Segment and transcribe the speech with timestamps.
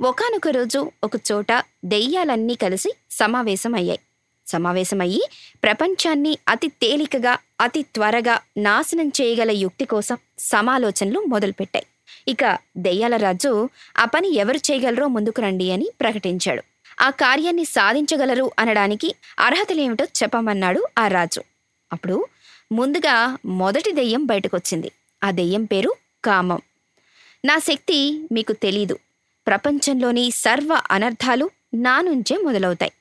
[0.00, 1.46] ఒకానొక రోజు ఒక చోట
[1.84, 4.00] దెయ్యాలన్నీ కలిసి సమావేశమయ్యాయి.
[4.46, 5.22] సమావేశమయ్యి
[5.62, 11.86] ప్రపంచాన్ని అతి తేలికగా అతి త్వరగా నాశనం చేయగల యుక్తి కోసం సమాలోచనలు మొదలుపెట్టాయి.
[12.28, 16.62] ఇక దెయ్యాల రాజు ఆ పని ఎవరు చేయగలరో ముందుకు రండి అని ప్రకటించాడు.
[17.00, 21.42] ఆ కార్యాన్ని సాధించగలరు అనడానికి అర్హతలేమిటో చెప్పమన్నాడు ఆ రాజు.
[21.92, 22.26] అప్పుడు
[22.72, 24.92] ముందుగా మొదటి దెయ్యం బయటకొచ్చింది.
[25.24, 25.94] ఆ దెయ్యం పేరు
[26.24, 26.60] కామం.
[27.44, 28.98] నా శక్తి మీకు తెలీదు.
[29.48, 32.92] ప్రపంచంలోని సర్వ అనర్థాలు నా నుంచే మొదలవుతాయి.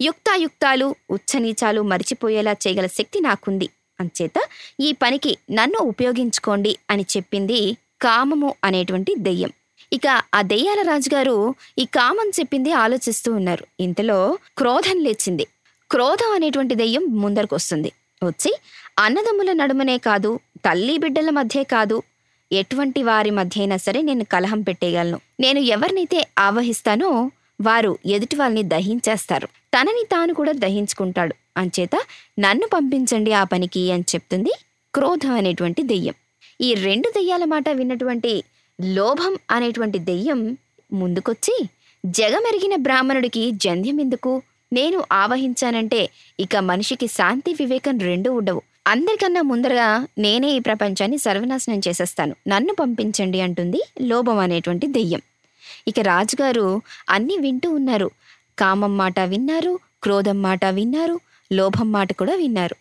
[0.00, 3.68] యుక్తాయుక్తాలు ఉచ్చనీచాలు మరిచిపోయేలా చేయగల శక్తి నాకుంది.
[4.00, 4.38] అంచేత
[4.80, 9.52] ఈ పనికి నన్ను ఉపయోగించుకోండి అని చెప్పింది కామము అనేటువంటి దెయ్యం.
[9.92, 13.66] ఇక ఆ దెయ్యాల రాజుగారు ఈ కామం చెప్పింది ఆలోచిస్తూ ఉన్నారు.
[13.80, 15.46] ఇంతలో క్రోధం లేచింది.
[15.90, 17.92] క్రోధం అనేటువంటి దెయ్యం ముందరకొస్తుంది.
[18.24, 18.56] వచ్చి
[18.98, 22.02] అన్నదమ్ముల నడుమనే కాదు తల్లి బిడ్డల మధ్య కాదు
[22.52, 25.20] ఎటువంటి వారి మధ్య అయినా సరే నేను కలహం పెట్టేయగలను.
[25.40, 29.46] నేను ఎవరినైతే ఆవహిస్తానో వారు ఎదుటి వాళ్ళని దహించేస్తారు.
[29.46, 31.34] తనని తాను కూడా దహించుకుంటాడు.
[31.56, 32.00] అంచేత
[32.38, 34.52] నన్ను పంపించండి ఆ పనికి అని చెప్తుంది
[34.94, 36.14] క్రోధం అనేటువంటి దెయ్యం.
[36.60, 38.44] ఈ రెండు దెయ్యాల మాట విన్నటువంటి
[38.84, 40.58] లోభం అనేటువంటి దెయ్యం
[40.92, 41.68] ముందుకొచ్చి
[42.06, 46.10] జగమెరిగిన బ్రాహ్మణుడికి జంధ్యం ఎందుకు నేను ఆవహించానంటే
[46.40, 48.62] ఇక మనిషికి శాంతి వివేకం రెండూ ఉండవు.
[48.86, 52.34] అందరికన్నా ముందరగా నేనే ఈ ప్రపంచాన్ని సర్వనాశనం చేసేస్తాను.
[52.48, 55.20] నన్ను పంపించండి అంటుంది లోభం అనేటువంటి దెయ్యం.
[55.88, 58.10] ఇక రాజుగారు అన్నీ వింటూ ఉన్నారు.
[58.58, 61.20] కామం మాట విన్నారు క్రోధం మాట విన్నారు
[61.52, 62.76] లోభం మాట కూడా విన్నారు.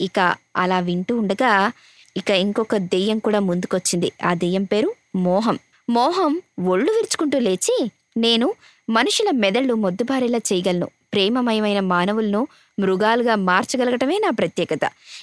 [0.00, 1.72] ఇక అలా వింటూ ఉండగా
[2.16, 4.12] ఇక ఇంకొక దెయ్యం కూడా ముందుకొచ్చింది.
[4.24, 5.58] ఆ దెయ్యం పేరు మోహం.
[5.90, 8.54] మోహం ఒళ్ళు విరుచుకుంటూ లేచి నేను
[8.90, 10.88] మనుషుల మెదళ్ళు మొద్దుబారేలా చేయగలను.
[11.14, 12.48] ప్రేమమయమైన మానవులను
[12.80, 14.80] మృగాలుగా మార్చగలగటమే నా ప్రత్యేకత.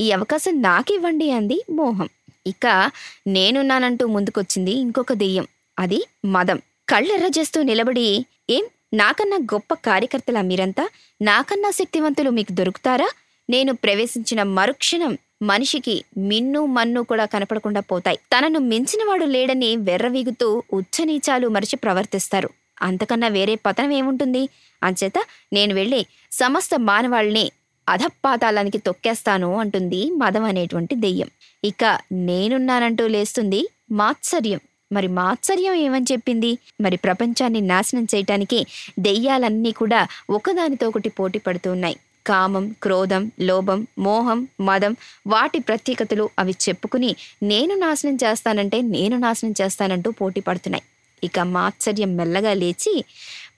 [0.00, 2.08] ఈ అవకాశం నాకివ్వండి అంది మోహం.
[2.46, 2.90] ఇక
[3.26, 5.46] నేనున్నానంటూ ముందుకొచ్చింది ఇంకొక దెయ్యం.
[5.78, 6.62] అది మదం.
[6.88, 8.64] కళ్ళెర్ర చేస్తూ నిలబడి ఏం?
[8.94, 10.88] నాకన్నా గొప్ప కార్యకర్తలా మీరంతా?
[11.22, 13.08] నాకన్నా శక్తివంతులు మీకు దొరుకుతారా?
[13.50, 18.16] నేను ప్రవేశించిన మరుక్షణం మనిషికి మిన్ను మన్ను కూడా కనపడకుండా పోతాయి.
[18.16, 22.50] తనను మించినవాడు లేడని వెర్రవీగుతూ ఉచ్చనీచాలు మరిచి ప్రవర్తిస్తారు.
[22.82, 24.48] అంతకన్నా వేరే పతనం ఏముంటుంది?
[24.82, 25.12] అంచేత
[25.52, 27.50] నేను వెళ్ళి సమస్త మానవాళ్ళని
[27.88, 31.28] అధపాతాళానికి తొక్కేస్తాను అంటుంది మదం అనేటువంటి దెయ్యం.
[31.64, 34.60] ఇక నేనున్నానంటూ లేస్తుంది మాత్సర్యం.
[34.92, 36.58] మరి మాత్సర్యం ఏమని చెప్పింది?
[36.80, 38.66] మరి ప్రపంచాన్ని నాశనం చేయటానికి
[38.98, 41.96] దెయ్యాలన్నీ కూడా ఒకదానితో ఒకటి పోటీ పడుతూ ఉన్నాయి
[42.26, 44.96] కామం క్రోధం లోభం మోహం మదం
[45.26, 50.84] వాటి ప్రత్యేకతలు అవి చెప్పుకుని నేను నాశనం చేస్తానంటే నేను నాశనం చేస్తానంటూ పోటీ పడుతున్నాయి.
[51.24, 53.04] ఇక మాత్సర్యం మెల్లగా లేచి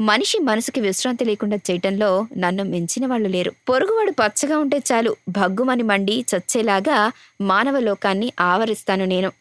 [0.00, 3.52] మనిషి మనసుకి విశ్రాంతి లేకుండా చేయటంలో నన్ను మించిన వాళ్ళు లేరు.
[3.68, 5.16] పొరుగువాడు పచ్చగా ఉంటే చాలు.
[5.28, 9.32] భగ్గుమని మండి చచ్చేలాగా మానవ లోకాన్ని ఆవరిస్తాను నేను.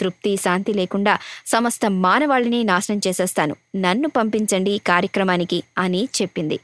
[0.00, 3.56] తృప్తి శాంతి లేకుండా సమస్త మానవాళిని నాశనం చేసేస్తాను.
[3.76, 6.58] నన్ను పంపించండి ఈ కార్యక్రమానికి అని చెప్పింది.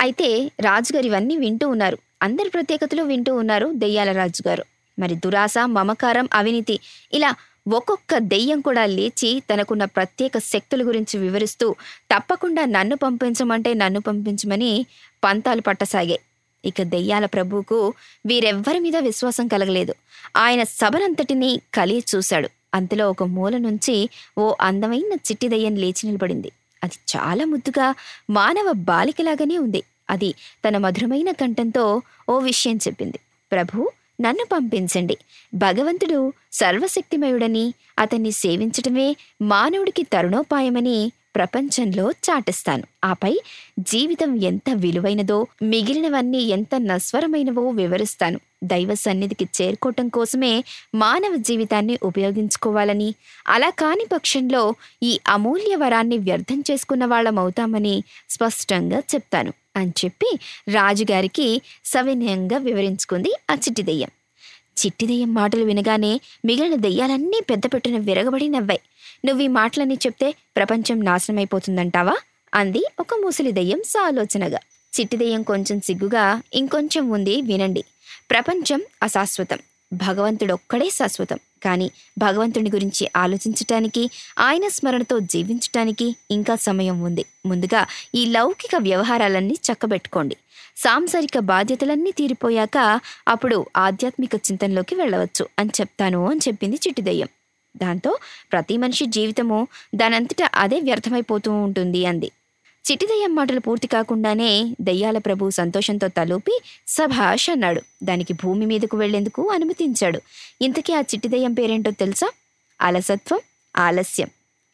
[0.00, 1.98] అయితే రాజుగారు ఇవన్నీ వింటూ ఉన్నారు.
[2.22, 4.64] అందరి ప్రత్యేకతలు వింటూ ఉన్నారు దెయ్యాల రాజుగారు.
[4.98, 6.80] మరి దురాశ మమకారం అవినీతి
[7.12, 7.34] ఇలా
[7.68, 11.74] ఒక్కొక్క దెయ్యం కూడా లేచి తనకున్న ప్రత్యేక శక్తుల గురించి వివరిస్తూ
[12.14, 14.86] తప్పకుండా నన్ను పంపించమంటే నన్ను పంపించమని
[15.24, 16.18] పంతాలు పట్టసాగాయి.
[16.64, 17.94] ఇక దెయ్యాల ప్రభువుకు
[18.26, 19.94] వీరెవ్వరి మీద విశ్వాసం కలగలేదు.
[20.36, 22.48] ఆయన సభనంతటినీ కలిగి చూశాడు.
[22.74, 24.08] అంతలో ఒక మూల నుంచి
[24.38, 26.52] ఓ అందమైన చిట్టి దయ్యం లేచి నిలబడింది.
[26.84, 27.94] అది చాలా ముద్దుగా
[28.30, 29.82] మానవ బాలికలాగానే ఉంది.
[30.10, 30.34] అది
[30.68, 33.18] తన మధురమైన కంఠంతో ఓ విషయం చెప్పింది.
[33.52, 33.90] ప్రభు
[34.22, 35.16] నన్ను పంపించండి.
[35.54, 36.18] భగవంతుడు
[36.52, 37.64] సర్వశక్తిమయుడని
[37.98, 40.98] అతన్ని సేవించటమే మానవుడికి తరుణోపాయమని
[41.36, 42.82] ప్రపంచంలో చాటిస్తాను.
[43.04, 43.34] ఆపై
[43.78, 48.40] జీవితం ఎంత విలువైనదో మిగిలినవన్నీ ఎంత నస్వరమైనవో వివరిస్తాను.
[48.64, 50.52] దైవ సన్నిధికి చేరుకోవటం కోసమే
[50.94, 53.08] మానవ జీవితాన్ని ఉపయోగించుకోవాలని
[53.48, 54.62] అలా కాని పక్షంలో
[55.02, 57.96] ఈ అమూల్య వరాన్ని వ్యర్థం చేసుకున్న వాళ్ళమవుతామని
[58.30, 59.52] స్పష్టంగా చెప్తాను.
[59.76, 60.38] అని చెప్పి
[60.68, 64.08] రాజుగారికి సవినయంగా వివరించుకుంది ఆ చిట్టి దెయ్యం.
[64.78, 68.80] చిట్టి దెయ్యం మాటలు వినగానే మిగిలిన దెయ్యాలన్నీ పెద్ద పెట్టున విరగబడి నవ్వాయి.
[69.24, 72.16] నువ్వు ఈ మాటలన్నీ చెప్తే ప్రపంచం నాశనమైపోతుందంటావా?
[72.54, 74.58] అంది ఒక ముసలి దెయ్యం సాలోచనగా.
[75.00, 77.84] చిట్టి దెయ్యం కొంచెం సిగ్గుగా ఇంకొంచెం ఉంది వినండి.
[78.30, 79.58] ప్రపంచం అశాశ్వతం.
[79.92, 81.38] భగవంతుడొక్కడే శాశ్వతం.
[81.62, 87.24] కానీ భగవంతుని గురించి ఆలోచించటానికి ఆయన స్మరణతో జీవించటానికి ఇంకా సమయం ఉంది.
[87.46, 90.36] ముందుగా ఈ లౌకిక వ్యవహారాలన్నీ చక్కబెట్టుకోండి.
[90.76, 97.28] సాంసారిక బాధ్యతలన్నీ తీరిపోయాక అప్పుడు ఆధ్యాత్మిక చింతనలోకి వెళ్ళవచ్చు అని చెప్తాను అని చెప్పింది చిట్టిదయ్యం.
[97.76, 98.18] దాంతో
[98.52, 102.30] ప్రతి మనిషి జీవితము దానంతటా అదే వ్యర్థమైపోతూ ఉంటుంది అంది.
[102.90, 107.82] చిట్టిదయ్యం మాటలు పూర్తి కాకుండానే దయ్యాల ప్రభు సంతోషంతో తలూపి సభాష్ అన్నాడు.
[108.02, 110.20] దానికి భూమి మీదకు వెళ్ళేందుకు అనుమతించాడు.
[110.62, 112.30] ఇంతకీ ఆ చిట్టిదయ్యం పేరేంటో తెలుసా?
[112.80, 113.40] అలసత్వం
[113.76, 114.28] ఆలస్యం.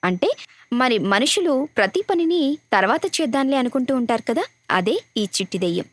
[0.04, 0.28] అంటే
[0.72, 4.42] మరి మనుషులు ప్రతి పనిని తర్వాత చేద్దాంలే అనుకుంటూ ఉంటారు కదా?
[4.70, 5.84] అదే ఈ చిట్టి దెయ్యం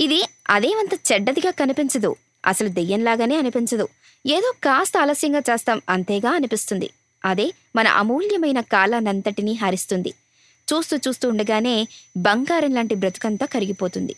[0.00, 2.16] ఇది అదేమంత చెడ్డదిగా కనిపించదు.
[2.46, 3.88] అసలు దెయ్యంలాగానే అనిపించదు.
[4.26, 6.90] ఏదో కాస్త ఆలస్యంగా చేస్తాం అంతేగా అనిపిస్తుంది.
[7.24, 10.14] అదే మన అమూల్యమైన కాలానంతటినీ హరిస్తుంది.
[10.72, 14.14] చూస్తూ చూస్తూ ఉండగానే బంగారం లాంటి బ్రతుకంతా కరిగిపోతుంది.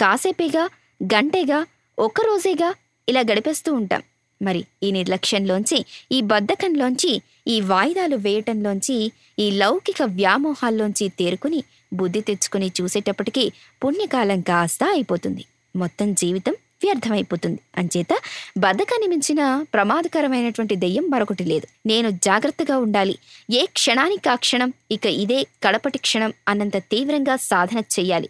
[0.00, 0.68] కాసేపేగా
[1.04, 1.66] గంటేగా
[1.98, 2.74] ఒక్కరోజేగా
[3.08, 4.02] ఇలా గడిపేస్తూ ఉంటాం.
[4.42, 11.64] మరి ఈ నిర్లక్ష్యంలోంచి ఈ బద్ధకంలోంచి ఈ వాయిదాలు వేయటంలోంచి ఈ లౌకిక వ్యామోహాల్లోంచి తేరుకుని
[11.94, 13.52] బుద్ధి తెచ్చుకుని చూసేటప్పటికీ
[13.84, 15.44] పుణ్యకాలం కాస్త అయిపోతుంది.
[15.76, 18.18] మొత్తం జీవితం వ్యర్థమైపోతుంది అంచేత
[18.58, 21.88] బద్ధకాన్ని మించిన ప్రమాదకరమైనటువంటి దెయ్యం మరొకటి లేదు.
[21.88, 23.18] నేను జాగ్రత్తగా ఉండాలి.
[23.50, 24.72] ఏ క్షణానికి ఆ క్షణం?
[24.90, 28.28] ఇక ఇదే కడపటి క్షణం అన్నంత తీవ్రంగా సాధన చెయ్యాలి.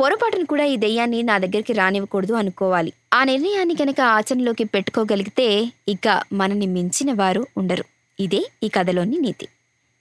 [0.00, 2.92] పొరపాటును కూడా ఈ దెయ్యాన్ని నా దగ్గరికి రానివ్వకూడదు అనుకోవాలి.
[3.14, 7.84] ఆ నిర్ణయాన్ని కనుక ఆచరణలోకి పెట్టుకోగలిగితే ఇక మనని మించిన వారు ఉండరు.
[8.20, 9.48] ఇదే ఈ కథలోని నీతి.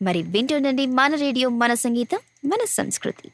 [0.01, 3.29] మరి వింటుండండి మన రేడియో మన సంగీతం మన సంస్కృతి.